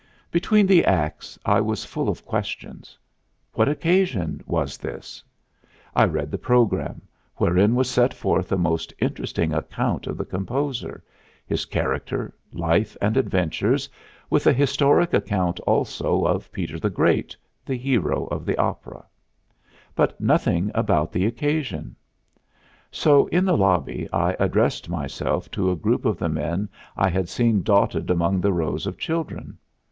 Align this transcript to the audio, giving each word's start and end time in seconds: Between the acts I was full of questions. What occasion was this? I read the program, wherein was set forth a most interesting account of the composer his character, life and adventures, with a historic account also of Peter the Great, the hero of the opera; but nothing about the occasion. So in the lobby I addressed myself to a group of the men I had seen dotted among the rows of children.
Between 0.31 0.65
the 0.65 0.83
acts 0.83 1.37
I 1.45 1.61
was 1.61 1.85
full 1.85 2.09
of 2.09 2.25
questions. 2.25 2.97
What 3.53 3.69
occasion 3.69 4.41
was 4.47 4.75
this? 4.79 5.23
I 5.95 6.05
read 6.05 6.31
the 6.31 6.39
program, 6.39 7.03
wherein 7.35 7.75
was 7.75 7.87
set 7.87 8.11
forth 8.11 8.51
a 8.51 8.57
most 8.57 8.95
interesting 8.97 9.53
account 9.53 10.07
of 10.07 10.17
the 10.17 10.25
composer 10.25 11.03
his 11.45 11.65
character, 11.65 12.33
life 12.51 12.97
and 12.99 13.15
adventures, 13.15 13.87
with 14.27 14.47
a 14.47 14.53
historic 14.53 15.13
account 15.13 15.59
also 15.67 16.25
of 16.25 16.51
Peter 16.51 16.79
the 16.79 16.89
Great, 16.89 17.37
the 17.63 17.75
hero 17.77 18.25
of 18.31 18.43
the 18.43 18.57
opera; 18.57 19.05
but 19.93 20.19
nothing 20.19 20.71
about 20.73 21.11
the 21.11 21.27
occasion. 21.27 21.95
So 22.89 23.27
in 23.27 23.45
the 23.45 23.55
lobby 23.55 24.09
I 24.11 24.35
addressed 24.39 24.89
myself 24.89 25.51
to 25.51 25.69
a 25.69 25.75
group 25.75 26.05
of 26.05 26.17
the 26.17 26.27
men 26.27 26.69
I 26.97 27.07
had 27.09 27.29
seen 27.29 27.61
dotted 27.61 28.09
among 28.09 28.41
the 28.41 28.51
rows 28.51 28.87
of 28.87 28.97
children. 28.97 29.59